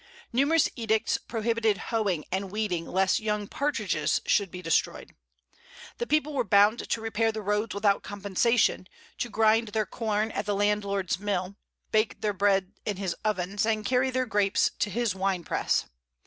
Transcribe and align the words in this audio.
Numerous 0.33 0.67
edicts 0.75 1.19
prohibited 1.19 1.77
hoeing 1.77 2.25
and 2.31 2.49
weeding, 2.49 2.87
lest 2.87 3.19
young 3.19 3.45
partridges 3.47 4.19
should 4.25 4.49
be 4.49 4.59
destroyed. 4.59 5.13
The 5.99 6.07
people 6.07 6.33
were 6.33 6.43
bound 6.43 6.89
to 6.89 7.01
repair 7.01 7.31
the 7.31 7.43
roads 7.43 7.75
without 7.75 8.01
compensation, 8.01 8.87
to 9.19 9.29
grind 9.29 9.67
their 9.67 9.85
corn 9.85 10.31
at 10.31 10.47
the 10.47 10.55
landlord's 10.55 11.19
mill, 11.19 11.55
bake 11.91 12.19
their 12.21 12.33
bread 12.33 12.71
in 12.83 12.97
his 12.97 13.15
ovens, 13.23 13.63
and 13.63 13.85
carry 13.85 14.09
their 14.09 14.25
grapes 14.25 14.71
to 14.79 14.89
his 14.89 15.13
wine 15.13 15.43
press. 15.43 15.85